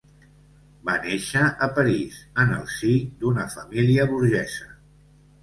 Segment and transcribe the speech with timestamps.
[0.87, 4.69] Va néixer a París, en el si d'una família burgesa.